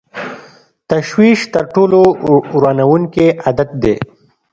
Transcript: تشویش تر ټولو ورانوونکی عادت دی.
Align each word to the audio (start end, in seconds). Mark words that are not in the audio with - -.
تشویش 0.91 1.39
تر 1.53 1.63
ټولو 1.73 1.99
ورانوونکی 2.55 3.27
عادت 3.45 3.69
دی. 3.83 3.95